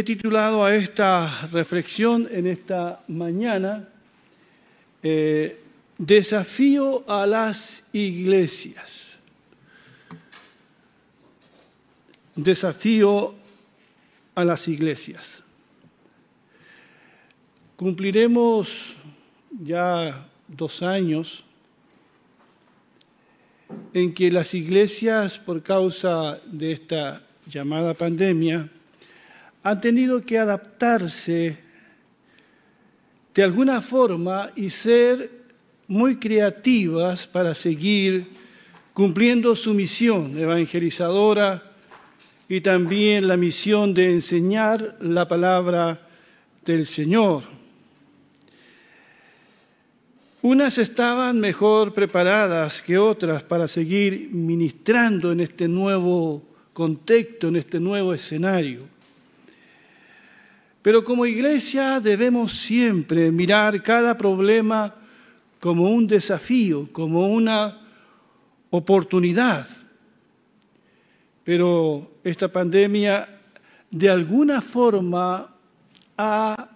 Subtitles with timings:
[0.00, 3.86] He titulado a esta reflexión en esta mañana
[5.02, 5.60] eh,
[5.98, 9.18] Desafío a las iglesias.
[12.34, 13.34] Desafío
[14.34, 15.42] a las iglesias.
[17.76, 18.96] Cumpliremos
[19.50, 21.44] ya dos años
[23.92, 28.70] en que las iglesias, por causa de esta llamada pandemia,
[29.62, 31.58] han tenido que adaptarse
[33.34, 35.30] de alguna forma y ser
[35.86, 38.28] muy creativas para seguir
[38.92, 41.72] cumpliendo su misión evangelizadora
[42.48, 46.08] y también la misión de enseñar la palabra
[46.64, 47.44] del Señor.
[50.42, 57.78] Unas estaban mejor preparadas que otras para seguir ministrando en este nuevo contexto, en este
[57.78, 58.99] nuevo escenario.
[60.82, 64.94] Pero como iglesia debemos siempre mirar cada problema
[65.58, 67.80] como un desafío, como una
[68.70, 69.68] oportunidad.
[71.44, 73.40] Pero esta pandemia
[73.90, 75.54] de alguna forma
[76.16, 76.70] ha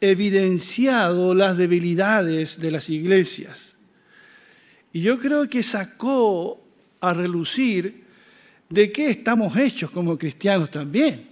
[0.00, 3.74] evidenciado las debilidades de las iglesias.
[4.92, 6.62] Y yo creo que sacó
[7.00, 8.04] a relucir
[8.68, 11.26] de qué estamos hechos como cristianos también.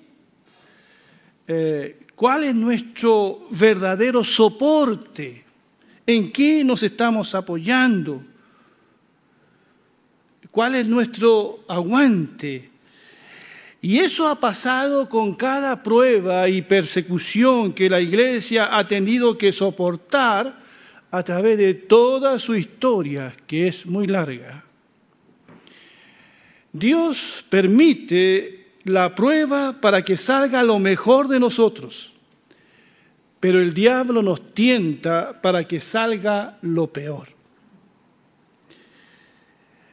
[1.47, 5.45] Eh, ¿Cuál es nuestro verdadero soporte?
[6.07, 8.25] ¿En qué nos estamos apoyando?
[10.51, 12.71] ¿Cuál es nuestro aguante?
[13.83, 19.53] Y eso ha pasado con cada prueba y persecución que la iglesia ha tenido que
[19.53, 20.59] soportar
[21.11, 24.65] a través de toda su historia, que es muy larga.
[26.73, 32.13] Dios permite la prueba para que salga lo mejor de nosotros,
[33.41, 37.27] pero el diablo nos tienta para que salga lo peor.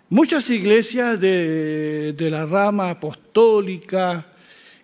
[0.09, 4.27] Muchas iglesias de, de la rama apostólica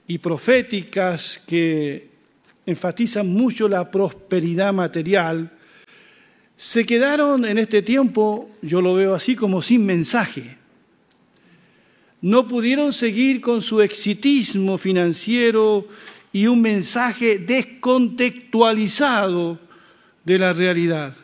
[0.08, 2.10] y proféticas que
[2.66, 5.52] enfatizan mucho la prosperidad material,
[6.58, 10.59] se quedaron en este tiempo, yo lo veo así, como sin mensaje
[12.22, 15.88] no pudieron seguir con su exitismo financiero
[16.34, 19.58] y un mensaje descontextualizado
[20.24, 21.16] de la realidad.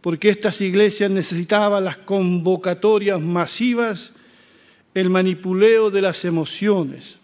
[0.00, 4.12] Porque estas iglesias necesitaban las convocatorias masivas,
[4.94, 7.18] el manipuleo de las emociones.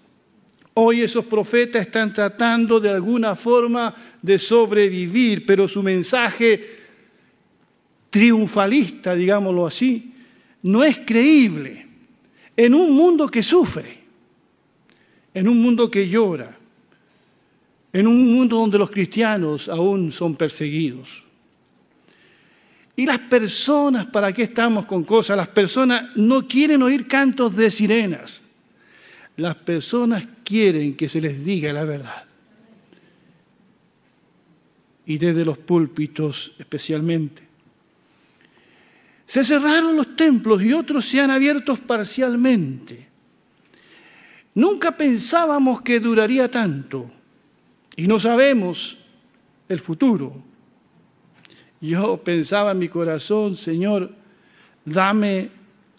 [0.74, 6.84] Hoy esos profetas están tratando de alguna forma de sobrevivir, pero su mensaje
[8.10, 10.12] triunfalista, digámoslo así,
[10.62, 11.85] no es creíble
[12.56, 13.98] en un mundo que sufre,
[15.34, 16.56] en un mundo que llora,
[17.92, 21.24] en un mundo donde los cristianos aún son perseguidos.
[22.96, 25.36] Y las personas, ¿para qué estamos con cosas?
[25.36, 28.42] Las personas no quieren oír cantos de sirenas.
[29.36, 32.24] Las personas quieren que se les diga la verdad.
[35.04, 37.45] Y desde los púlpitos especialmente.
[39.26, 43.09] Se cerraron los templos y otros se han abierto parcialmente.
[44.54, 47.10] Nunca pensábamos que duraría tanto
[47.97, 48.98] y no sabemos
[49.69, 50.32] el futuro.
[51.81, 54.10] Yo pensaba en mi corazón, Señor,
[54.84, 55.50] dame,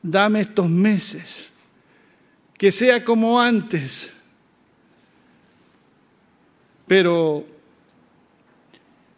[0.02, 1.54] dame estos meses,
[2.58, 4.14] que sea como antes.
[6.88, 7.46] Pero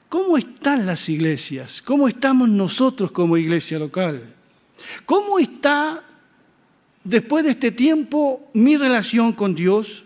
[0.09, 1.83] ¿Cómo están las iglesias?
[1.83, 4.33] ¿Cómo estamos nosotros como iglesia local?
[5.05, 6.03] ¿Cómo está,
[7.03, 10.03] después de este tiempo, mi relación con Dios?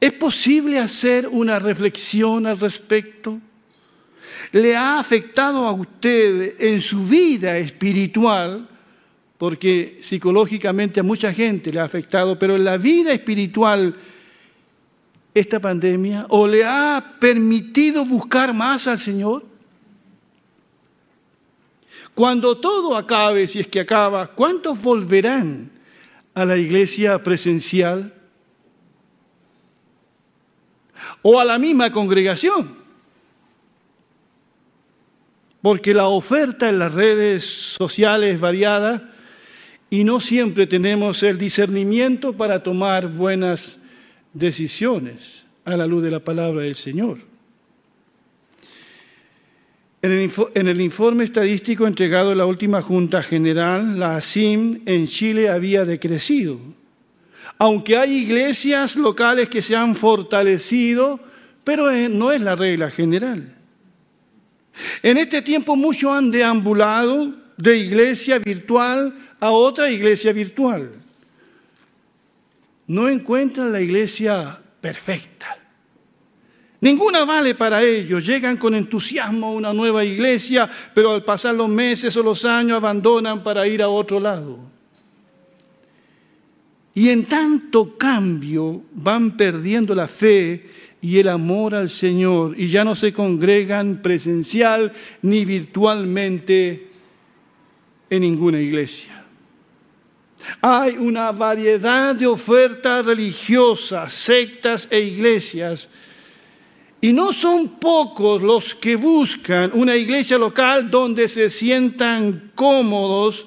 [0.00, 3.40] ¿Es posible hacer una reflexión al respecto?
[4.52, 8.68] ¿Le ha afectado a usted en su vida espiritual?
[9.36, 13.96] Porque psicológicamente a mucha gente le ha afectado, pero en la vida espiritual
[15.34, 19.44] esta pandemia o le ha permitido buscar más al Señor?
[22.14, 25.70] Cuando todo acabe, si es que acaba, ¿cuántos volverán
[26.34, 28.14] a la iglesia presencial?
[31.22, 32.76] ¿O a la misma congregación?
[35.62, 39.12] Porque la oferta en las redes sociales es variada
[39.90, 43.80] y no siempre tenemos el discernimiento para tomar buenas
[44.32, 47.18] decisiones a la luz de la palabra del Señor.
[50.02, 50.12] En
[50.66, 56.58] el, informe estadístico entregado en la última Junta General, la ASIM en Chile había decrecido.
[57.58, 61.20] Aunque hay iglesias locales que se han fortalecido,
[61.64, 63.54] pero eh, no es la regla general.
[65.02, 70.99] En este tiempo muchos han deambulado de iglesia virtual a otra iglesia virtual.
[72.90, 75.56] No encuentran la iglesia perfecta.
[76.80, 78.26] Ninguna vale para ellos.
[78.26, 82.78] Llegan con entusiasmo a una nueva iglesia, pero al pasar los meses o los años
[82.78, 84.58] abandonan para ir a otro lado.
[86.92, 90.68] Y en tanto cambio van perdiendo la fe
[91.00, 94.92] y el amor al Señor y ya no se congregan presencial
[95.22, 96.88] ni virtualmente
[98.10, 99.19] en ninguna iglesia.
[100.60, 105.88] Hay una variedad de ofertas religiosas, sectas e iglesias
[107.00, 113.46] y no son pocos los que buscan una iglesia local donde se sientan cómodos,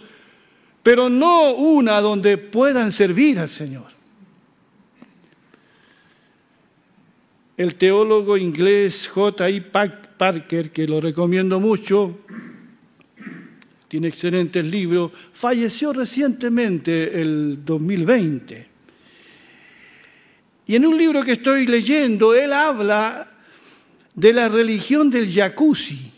[0.82, 3.94] pero no una donde puedan servir al Señor.
[7.56, 9.62] El teólogo inglés J.I.
[10.18, 12.18] Parker, que lo recomiendo mucho,
[13.94, 18.68] tiene excelentes libros, falleció recientemente el 2020.
[20.66, 23.30] Y en un libro que estoy leyendo, él habla
[24.16, 26.12] de la religión del jacuzzi.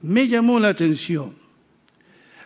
[0.00, 1.36] Me llamó la atención.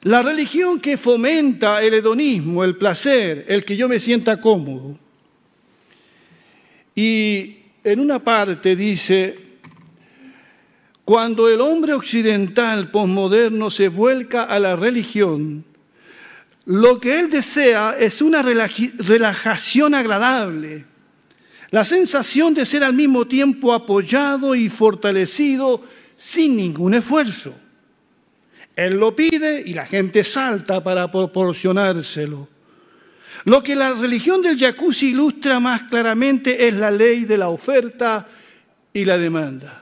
[0.02, 4.98] La religión que fomenta el hedonismo, el placer, el que yo me sienta cómodo.
[6.94, 9.51] Y en una parte dice,
[11.04, 15.64] cuando el hombre occidental posmoderno se vuelca a la religión,
[16.64, 20.84] lo que él desea es una relajación agradable,
[21.70, 25.82] la sensación de ser al mismo tiempo apoyado y fortalecido
[26.16, 27.54] sin ningún esfuerzo.
[28.76, 32.48] Él lo pide y la gente salta para proporcionárselo.
[33.44, 38.26] Lo que la religión del jacuzzi ilustra más claramente es la ley de la oferta
[38.92, 39.81] y la demanda.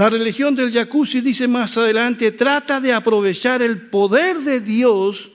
[0.00, 5.30] La religión del jacuzzi, dice más adelante, trata de aprovechar el poder de Dios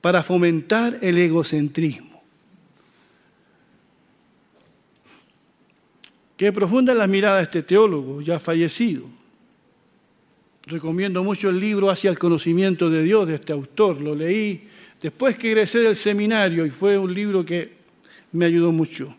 [0.00, 2.20] para fomentar el egocentrismo.
[6.36, 9.04] Qué profunda es la mirada de este teólogo, ya fallecido.
[10.64, 14.00] Recomiendo mucho el libro Hacia el conocimiento de Dios de este autor.
[14.00, 14.66] Lo leí
[15.00, 17.76] después que egresé del seminario y fue un libro que
[18.32, 19.16] me ayudó mucho.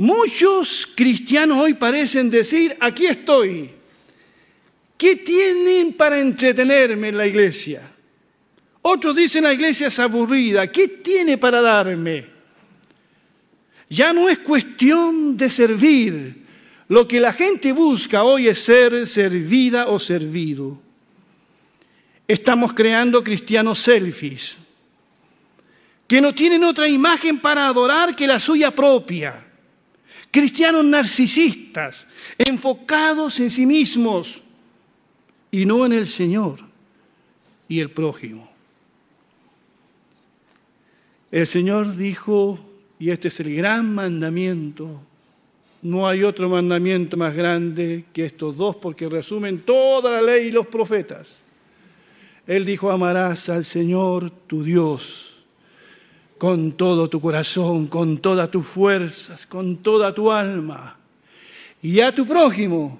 [0.00, 3.70] Muchos cristianos hoy parecen decir, aquí estoy.
[4.96, 7.82] ¿Qué tienen para entretenerme en la iglesia?
[8.80, 10.66] Otros dicen, la iglesia es aburrida.
[10.68, 12.24] ¿Qué tiene para darme?
[13.90, 16.46] Ya no es cuestión de servir.
[16.88, 20.80] Lo que la gente busca hoy es ser servida o servido.
[22.26, 24.56] Estamos creando cristianos selfies,
[26.08, 29.48] que no tienen otra imagen para adorar que la suya propia.
[30.30, 32.06] Cristianos narcisistas,
[32.38, 34.42] enfocados en sí mismos
[35.50, 36.60] y no en el Señor
[37.68, 38.48] y el prójimo.
[41.32, 42.58] El Señor dijo
[42.98, 45.00] y este es el gran mandamiento.
[45.82, 50.52] No hay otro mandamiento más grande que estos dos porque resumen toda la ley y
[50.52, 51.44] los profetas.
[52.46, 55.39] Él dijo, amarás al Señor tu Dios
[56.40, 60.96] con todo tu corazón, con todas tus fuerzas, con toda tu alma,
[61.82, 62.98] y a tu prójimo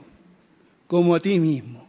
[0.86, 1.88] como a ti mismo.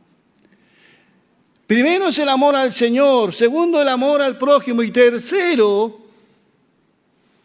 [1.68, 6.00] Primero es el amor al Señor, segundo el amor al prójimo y tercero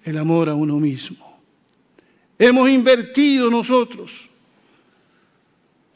[0.04, 1.40] el amor a uno mismo.
[2.38, 4.30] Hemos invertido nosotros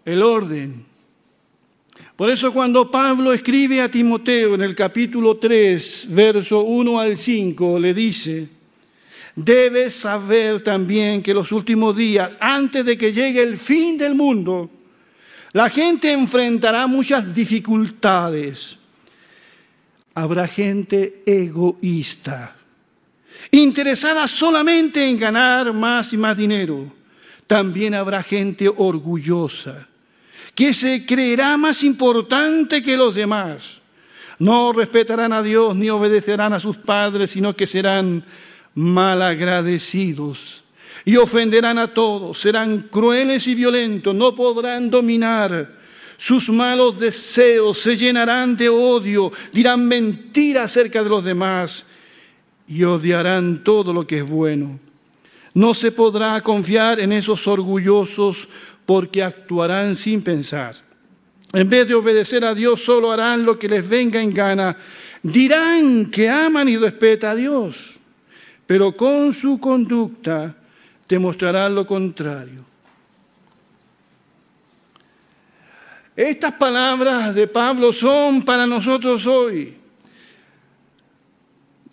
[0.04, 0.84] el orden.
[2.20, 7.78] Por eso cuando Pablo escribe a Timoteo en el capítulo 3, verso 1 al 5,
[7.78, 8.46] le dice,
[9.34, 14.68] debes saber también que los últimos días, antes de que llegue el fin del mundo,
[15.52, 18.76] la gente enfrentará muchas dificultades.
[20.12, 22.54] Habrá gente egoísta
[23.50, 26.92] interesada solamente en ganar más y más dinero.
[27.46, 29.86] También habrá gente orgullosa
[30.54, 33.80] que se creerá más importante que los demás.
[34.38, 38.24] No respetarán a Dios ni obedecerán a sus padres, sino que serán
[38.74, 40.64] malagradecidos
[41.04, 45.78] y ofenderán a todos, serán crueles y violentos, no podrán dominar.
[46.16, 51.86] Sus malos deseos se llenarán de odio, dirán mentiras acerca de los demás
[52.68, 54.78] y odiarán todo lo que es bueno.
[55.54, 58.48] No se podrá confiar en esos orgullosos
[58.90, 60.74] porque actuarán sin pensar.
[61.52, 64.76] En vez de obedecer a Dios, solo harán lo que les venga en gana.
[65.22, 67.94] Dirán que aman y respetan a Dios,
[68.66, 70.56] pero con su conducta
[71.08, 72.64] demostrarán lo contrario.
[76.16, 79.76] Estas palabras de Pablo son para nosotros hoy.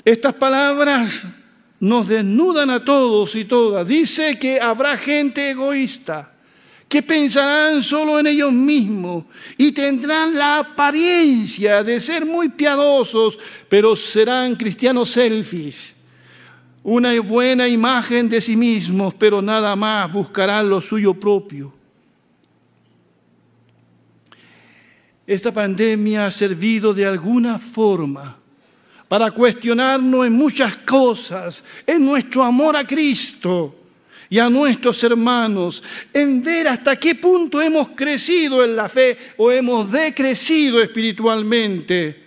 [0.04, 1.22] Estas palabras
[1.80, 3.88] nos desnudan a todos y todas.
[3.88, 6.34] Dice que habrá gente egoísta
[6.88, 9.26] que pensarán solo en ellos mismos
[9.58, 15.96] y tendrán la apariencia de ser muy piadosos, pero serán cristianos selfies.
[16.84, 21.74] Una buena imagen de sí mismos, pero nada más buscarán lo suyo propio.
[25.26, 28.38] Esta pandemia ha servido de alguna forma
[29.10, 33.87] para cuestionarnos en muchas cosas, en nuestro amor a Cristo
[34.30, 39.52] y a nuestros hermanos, en ver hasta qué punto hemos crecido en la fe o
[39.52, 42.24] hemos decrecido espiritualmente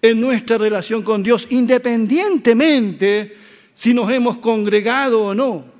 [0.00, 3.36] en nuestra relación con Dios, independientemente
[3.72, 5.74] si nos hemos congregado o no.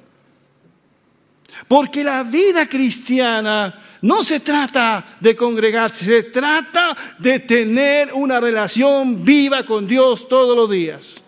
[1.68, 9.24] Porque la vida cristiana no se trata de congregarse, se trata de tener una relación
[9.24, 11.22] viva con Dios todos los días.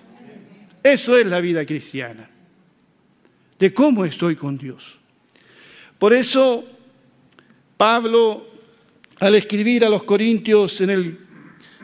[0.83, 2.29] Eso es la vida cristiana,
[3.59, 4.99] de cómo estoy con Dios.
[5.99, 6.65] Por eso
[7.77, 8.47] Pablo,
[9.21, 11.19] al escribir a los Corintios en el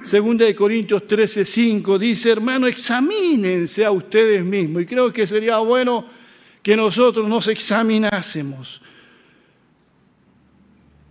[0.03, 4.83] 2 de Corintios 13, 5, dice, hermano, examínense a ustedes mismos.
[4.83, 6.05] Y creo que sería bueno
[6.63, 8.81] que nosotros nos examinásemos.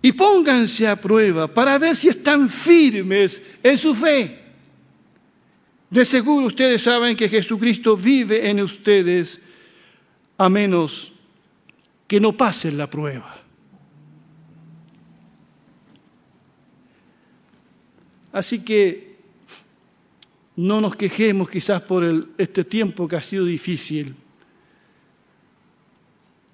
[0.01, 4.39] Y pónganse a prueba para ver si están firmes en su fe.
[5.89, 9.39] De seguro ustedes saben que Jesucristo vive en ustedes
[10.41, 11.13] a menos
[12.07, 13.37] que no pasen la prueba.
[18.33, 19.17] Así que
[20.55, 22.03] no nos quejemos quizás por
[22.39, 24.15] este tiempo que ha sido difícil.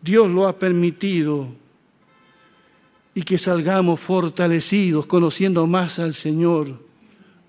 [0.02, 1.48] Dios lo ha permitido
[3.16, 6.78] y que salgamos fortalecidos, conociendo más al Señor,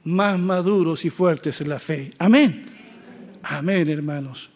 [0.04, 2.14] más maduros y fuertes en la fe.
[2.16, 2.64] Amén.
[3.42, 4.50] Amén, hermanos.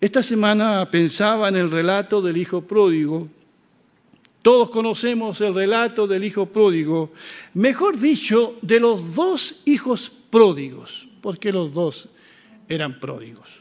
[0.00, 3.28] Esta semana pensaba en el relato del Hijo Pródigo.
[4.42, 7.12] Todos conocemos el relato del Hijo Pródigo,
[7.52, 12.08] mejor dicho, de los dos hijos pródigos, porque los dos
[12.68, 13.60] eran pródigos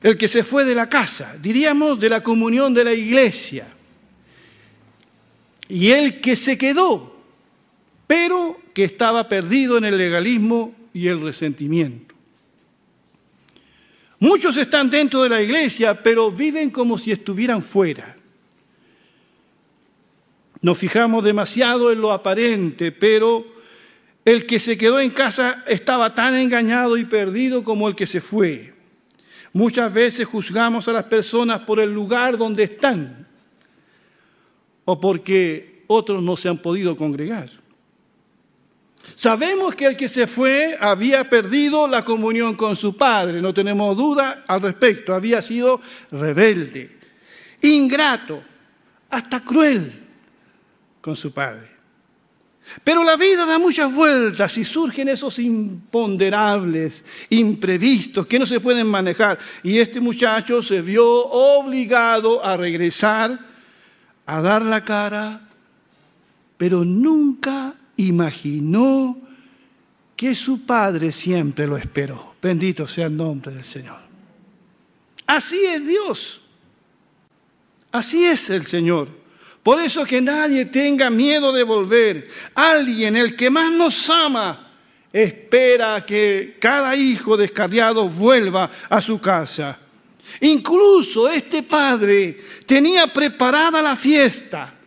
[0.00, 3.68] el que se fue de la casa, diríamos de la comunión de la iglesia,
[5.68, 7.16] y el que se quedó,
[8.06, 12.07] pero que estaba perdido en el legalismo y el resentimiento.
[14.20, 18.16] Muchos están dentro de la iglesia, pero viven como si estuvieran fuera.
[20.60, 23.46] Nos fijamos demasiado en lo aparente, pero
[24.24, 28.20] el que se quedó en casa estaba tan engañado y perdido como el que se
[28.20, 28.74] fue.
[29.52, 33.26] Muchas veces juzgamos a las personas por el lugar donde están
[34.84, 37.50] o porque otros no se han podido congregar.
[39.18, 43.96] Sabemos que el que se fue había perdido la comunión con su padre, no tenemos
[43.96, 45.80] duda al respecto, había sido
[46.12, 46.98] rebelde,
[47.62, 48.40] ingrato,
[49.10, 49.92] hasta cruel
[51.00, 51.68] con su padre.
[52.84, 58.86] Pero la vida da muchas vueltas y surgen esos imponderables, imprevistos que no se pueden
[58.86, 59.36] manejar.
[59.64, 63.36] Y este muchacho se vio obligado a regresar,
[64.26, 65.40] a dar la cara,
[66.56, 69.18] pero nunca imaginó
[70.16, 72.34] que su padre siempre lo esperó.
[72.42, 73.98] Bendito sea el nombre del Señor.
[75.26, 76.40] Así es Dios.
[77.92, 79.08] Así es el Señor.
[79.62, 82.28] Por eso que nadie tenga miedo de volver.
[82.54, 84.72] Alguien, el que más nos ama,
[85.12, 89.78] espera que cada hijo descarriado vuelva a su casa.
[90.40, 94.77] Incluso este padre tenía preparada la fiesta.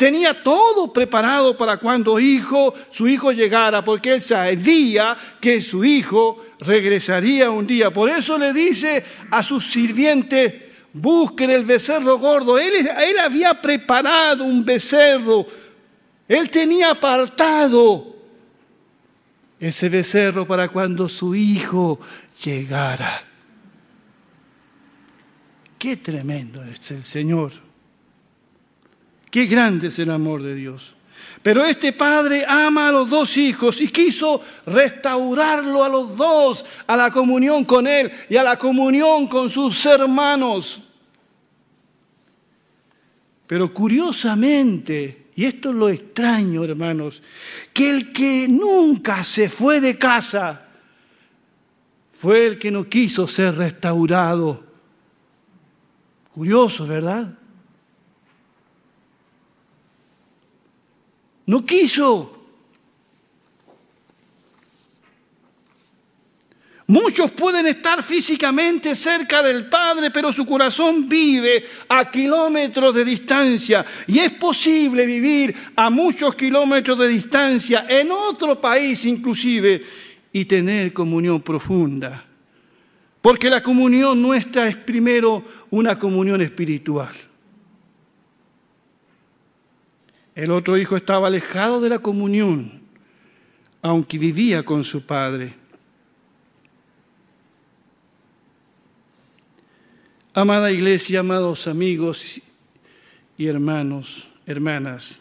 [0.00, 6.42] Tenía todo preparado para cuando hijo, su hijo llegara, porque él sabía que su hijo
[6.60, 7.92] regresaría un día.
[7.92, 10.54] Por eso le dice a sus sirvientes,
[10.94, 12.58] busquen el becerro gordo.
[12.58, 15.44] Él, él había preparado un becerro.
[16.26, 18.16] Él tenía apartado
[19.58, 22.00] ese becerro para cuando su hijo
[22.42, 23.22] llegara.
[25.78, 27.69] Qué tremendo es el Señor.
[29.30, 30.94] Qué grande es el amor de Dios.
[31.42, 36.96] Pero este padre ama a los dos hijos y quiso restaurarlo a los dos, a
[36.96, 40.82] la comunión con él y a la comunión con sus hermanos.
[43.46, 47.22] Pero curiosamente, y esto es lo extraño, hermanos,
[47.72, 50.68] que el que nunca se fue de casa
[52.10, 54.62] fue el que no quiso ser restaurado.
[56.34, 57.39] Curioso, ¿verdad?
[61.50, 62.36] No quiso.
[66.86, 73.84] Muchos pueden estar físicamente cerca del Padre, pero su corazón vive a kilómetros de distancia.
[74.06, 79.82] Y es posible vivir a muchos kilómetros de distancia, en otro país inclusive,
[80.32, 82.26] y tener comunión profunda.
[83.20, 87.29] Porque la comunión nuestra es primero una comunión espiritual.
[90.34, 92.82] El otro hijo estaba alejado de la comunión,
[93.82, 95.54] aunque vivía con su padre.
[100.32, 102.40] Amada iglesia, amados amigos
[103.36, 105.18] y hermanos, hermanas,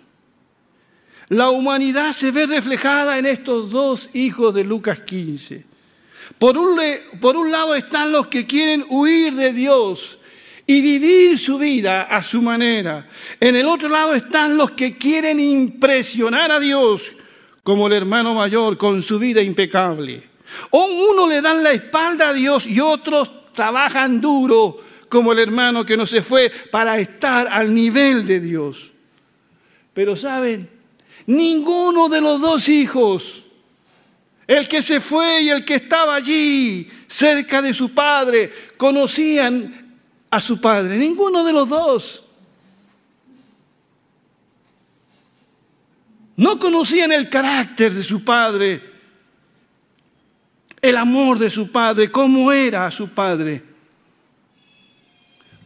[1.30, 5.66] la humanidad se ve reflejada en estos dos hijos de Lucas 15.
[6.38, 6.80] Por un,
[7.20, 10.19] por un, lado están los que quieren huir de Dios
[10.70, 13.10] y vivir su vida a su manera.
[13.40, 17.12] En el otro lado están los que quieren impresionar a Dios,
[17.64, 20.30] como el hermano mayor, con su vida impecable.
[20.70, 24.78] O uno le dan la espalda a Dios y otros trabajan duro
[25.10, 28.94] como el hermano que no se fue para estar al nivel de Dios.
[29.96, 30.70] Pero saben,
[31.26, 33.42] ninguno de los dos hijos,
[34.46, 39.89] el que se fue y el que estaba allí cerca de su padre, conocían
[40.30, 42.24] a su padre, ninguno de los dos.
[46.36, 48.82] No conocían el carácter de su padre,
[50.82, 53.64] el amor de su padre, cómo era su padre.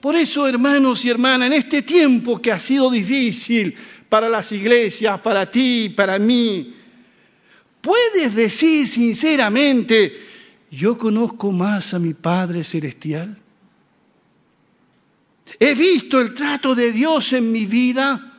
[0.01, 3.75] Por eso, hermanos y hermanas, en este tiempo que ha sido difícil
[4.09, 6.75] para las iglesias, para ti, para mí,
[7.79, 10.13] puedes decir sinceramente,
[10.71, 13.42] yo conozco más a mi Padre Celestial.
[15.59, 18.31] He visto el trato de Dios en mi vida.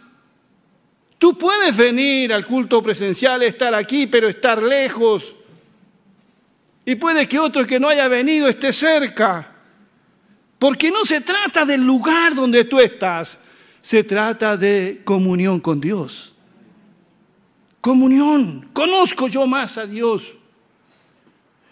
[1.19, 5.37] Tú puedes venir al culto presencial, estar aquí, pero estar lejos.
[6.85, 9.53] Y puede que otro que no haya venido esté cerca.
[10.59, 13.39] Porque no se trata del lugar donde tú estás,
[13.81, 16.35] se trata de comunión con Dios.
[17.81, 18.71] Comunión.
[18.73, 20.37] Conozco yo más a Dios.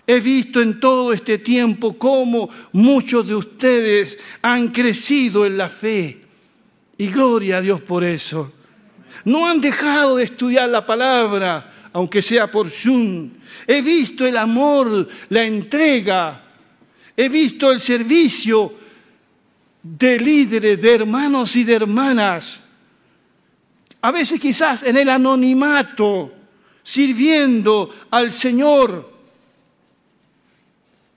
[0.07, 6.21] He visto en todo este tiempo cómo muchos de ustedes han crecido en la fe.
[6.99, 8.53] Y gloria a Dios por eso.
[9.25, 13.31] No han dejado de estudiar la palabra, aunque sea por Zoom.
[13.67, 16.43] He visto el amor, la entrega.
[17.17, 18.75] He visto el servicio
[19.83, 22.61] de líderes, de hermanos y de hermanas,
[24.01, 26.33] a veces quizás en el anonimato,
[26.83, 29.12] sirviendo al Señor,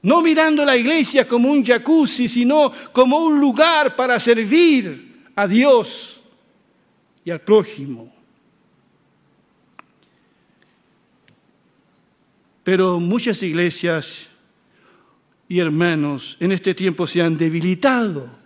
[0.06, 6.22] no mirando la iglesia como un jacuzzi, sino como un lugar para servir a Dios
[7.24, 8.14] y al prójimo.
[12.64, 14.28] Pero muchas iglesias
[15.48, 18.46] y hermanos en este tiempo se han debilitado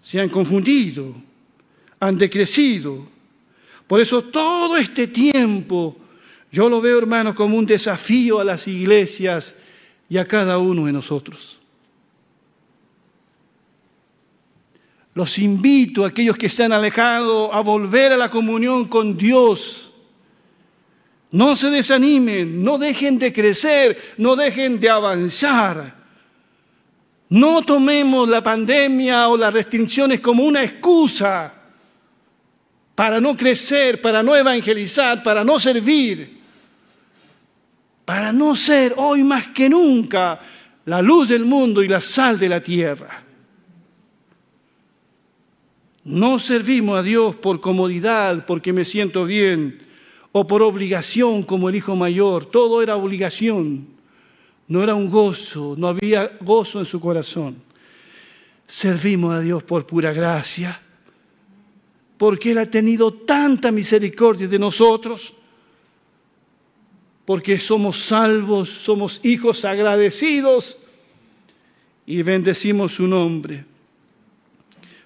[0.00, 1.14] se han confundido,
[1.98, 3.06] han decrecido.
[3.86, 5.96] Por eso todo este tiempo
[6.50, 9.54] yo lo veo, hermanos, como un desafío a las iglesias
[10.10, 11.58] y a cada uno de nosotros.
[15.14, 19.92] Los invito a aquellos que se han alejado a volver a la comunión con Dios.
[21.30, 25.94] No se desanimen, no dejen de crecer, no dejen de avanzar.
[27.28, 31.54] No tomemos la pandemia o las restricciones como una excusa
[32.96, 36.39] para no crecer, para no evangelizar, para no servir,
[38.10, 40.40] para no ser hoy más que nunca
[40.86, 43.22] la luz del mundo y la sal de la tierra.
[46.02, 49.86] No servimos a Dios por comodidad, porque me siento bien,
[50.32, 52.46] o por obligación como el hijo mayor.
[52.46, 53.86] Todo era obligación
[54.66, 57.62] no era un gozo, no había gozo en su corazón.
[58.66, 60.82] Servimos a Dios por pura gracia,
[62.18, 65.32] porque Él ha tenido tanta misericordia de nosotros,
[67.30, 70.78] porque somos salvos, somos hijos agradecidos
[72.04, 73.64] y bendecimos su nombre.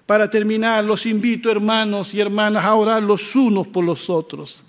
[0.07, 4.63] Para terminar, los invito, hermanos y hermanas, a orar los unos por los otros.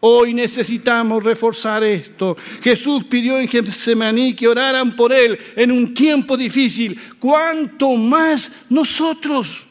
[0.00, 2.36] Hoy necesitamos reforzar esto.
[2.62, 6.98] Jesús pidió en Getsemaní que oraran por Él en un tiempo difícil.
[7.20, 9.67] ¿Cuánto más nosotros?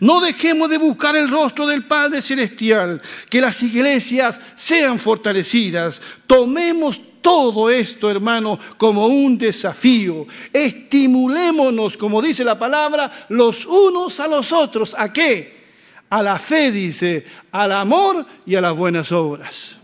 [0.00, 6.00] No dejemos de buscar el rostro del Padre Celestial, que las iglesias sean fortalecidas.
[6.26, 10.26] Tomemos todo esto, hermano, como un desafío.
[10.52, 14.94] Estimulémonos, como dice la palabra, los unos a los otros.
[14.98, 15.62] ¿A qué?
[16.10, 19.78] A la fe, dice, al amor y a las buenas obras.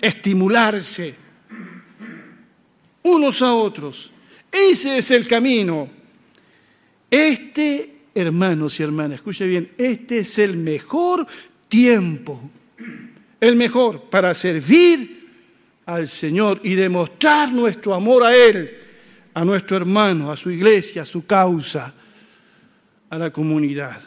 [0.00, 1.14] Estimularse
[3.04, 4.10] unos a otros.
[4.50, 5.88] Ese es el camino.
[7.10, 11.26] Este, hermanos y hermanas, escuche bien, este es el mejor
[11.68, 12.40] tiempo,
[13.40, 15.28] el mejor para servir
[15.86, 18.78] al Señor y demostrar nuestro amor a Él,
[19.34, 21.94] a nuestro hermano, a su iglesia, a su causa,
[23.10, 24.00] a la comunidad.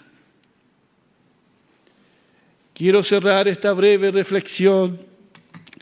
[2.74, 5.00] Quiero cerrar esta breve reflexión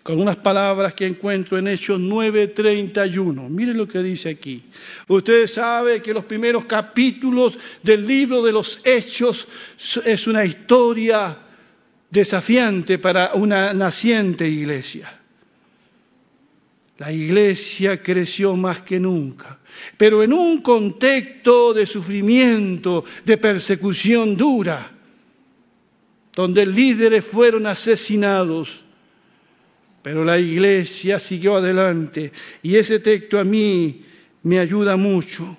[0.06, 3.50] con unas palabras que encuentro en Hechos 9:31.
[3.50, 4.62] Miren lo que dice aquí.
[5.08, 9.48] Ustedes saben que los primeros capítulos del libro de los Hechos
[10.06, 11.36] es una historia
[12.08, 15.12] desafiante para una naciente iglesia.
[17.00, 19.58] La iglesia creció más que nunca,
[19.98, 24.92] pero en un contexto de sufrimiento, de persecución dura,
[26.36, 28.85] donde líderes fueron asesinados
[30.06, 34.06] pero la iglesia siguió adelante y ese texto a mí
[34.44, 35.58] me ayuda mucho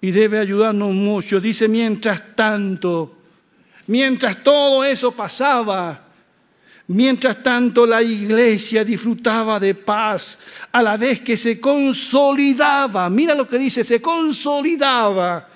[0.00, 1.40] y debe ayudarnos mucho.
[1.40, 3.16] Dice, mientras tanto,
[3.88, 6.06] mientras todo eso pasaba,
[6.86, 10.38] mientras tanto la iglesia disfrutaba de paz
[10.70, 15.48] a la vez que se consolidaba, mira lo que dice, se consolidaba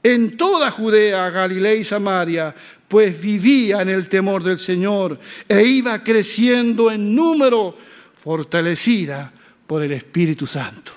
[0.00, 2.54] en toda Judea, Galilea y Samaria,
[2.92, 7.74] pues vivía en el temor del Señor e iba creciendo en número,
[8.18, 9.32] fortalecida
[9.66, 10.92] por el Espíritu Santo.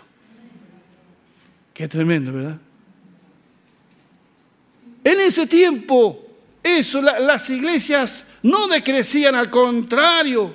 [1.73, 2.59] Qué tremendo, ¿verdad?
[5.05, 6.21] En ese tiempo,
[6.61, 10.53] eso, las iglesias no decrecían, al contrario,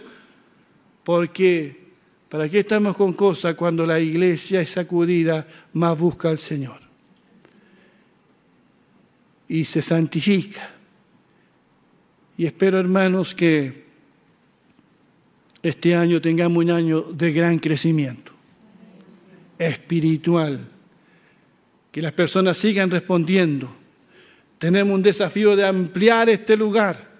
[1.03, 1.87] porque
[2.29, 6.83] ¿para qué estamos con cosas cuando la iglesia es sacudida, más busca al Señor?
[9.49, 10.80] Y se santifica
[12.41, 13.85] y espero, hermanos, que
[15.63, 18.33] este año tengamos un año de gran crecimiento
[19.59, 20.67] espiritual,
[21.93, 23.71] que las personas sigan respondiendo.
[24.57, 27.11] Tenemos un desafío de ampliar este lugar,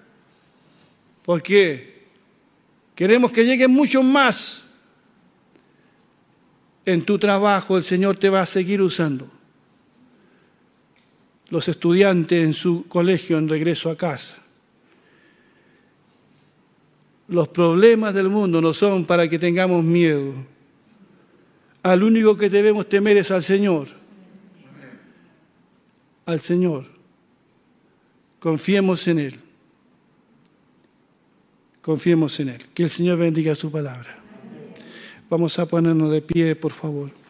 [1.21, 2.07] porque
[2.95, 4.63] queremos que lleguen muchos más.
[6.83, 9.31] En tu trabajo el Señor te va a seguir usando.
[11.49, 14.40] Los estudiantes en su colegio en regreso a casa
[17.31, 20.33] los problemas del mundo no son para que tengamos miedo.
[21.81, 23.87] Al único que debemos temer es al Señor.
[26.25, 26.85] Al Señor.
[28.37, 29.39] Confiemos en Él.
[31.81, 32.65] Confiemos en Él.
[32.73, 34.17] Que el Señor bendiga su palabra.
[35.29, 37.20] Vamos a ponernos de pie, por favor.